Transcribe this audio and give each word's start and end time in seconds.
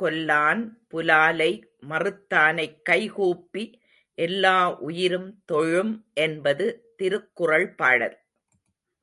கொல்லான் 0.00 0.60
புலாலை 0.90 1.48
மறுத்தனைக் 1.88 2.76
கைகூப்பி 2.82 3.64
எல்லா 4.18 4.78
உயிரும் 4.80 5.42
தொழும் 5.44 5.94
என்பது 6.14 6.66
திருக்குறள் 6.96 7.68
பாடல். 7.74 8.16